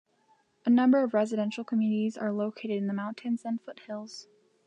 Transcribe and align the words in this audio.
A 0.65 0.69
number 0.71 1.03
of 1.03 1.13
residential 1.13 1.63
communities 1.63 2.17
are 2.17 2.31
located 2.33 2.71
in 2.75 2.87
the 2.87 2.91
mountains 2.93 3.43
and 3.45 3.61
foothills. 3.61 4.25